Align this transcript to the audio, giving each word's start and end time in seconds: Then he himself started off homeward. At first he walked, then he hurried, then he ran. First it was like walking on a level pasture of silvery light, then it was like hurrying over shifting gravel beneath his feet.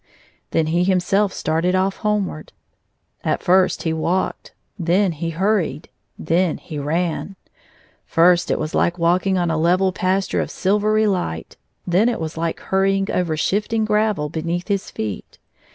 Then 0.49 0.65
he 0.65 0.83
himself 0.83 1.31
started 1.31 1.75
off 1.75 1.97
homeward. 1.97 2.53
At 3.23 3.43
first 3.43 3.83
he 3.83 3.93
walked, 3.93 4.51
then 4.79 5.11
he 5.11 5.29
hurried, 5.29 5.89
then 6.17 6.57
he 6.57 6.79
ran. 6.79 7.35
First 8.07 8.49
it 8.49 8.57
was 8.57 8.73
like 8.73 8.97
walking 8.97 9.37
on 9.37 9.51
a 9.51 9.59
level 9.59 9.91
pasture 9.91 10.41
of 10.41 10.49
silvery 10.49 11.05
light, 11.05 11.55
then 11.85 12.09
it 12.09 12.19
was 12.19 12.35
like 12.35 12.59
hurrying 12.61 13.11
over 13.11 13.37
shifting 13.37 13.85
gravel 13.85 14.27
beneath 14.27 14.69
his 14.69 14.89
feet. 14.89 15.37